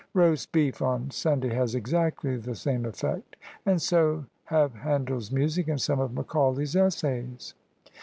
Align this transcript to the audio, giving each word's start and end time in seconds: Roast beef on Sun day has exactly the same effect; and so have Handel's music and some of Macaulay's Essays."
Roast 0.15 0.51
beef 0.51 0.81
on 0.81 1.11
Sun 1.11 1.41
day 1.41 1.53
has 1.53 1.75
exactly 1.75 2.35
the 2.35 2.55
same 2.55 2.85
effect; 2.87 3.35
and 3.67 3.79
so 3.79 4.25
have 4.45 4.73
Handel's 4.73 5.31
music 5.31 5.67
and 5.67 5.79
some 5.79 5.99
of 5.99 6.11
Macaulay's 6.11 6.75
Essays." 6.75 7.53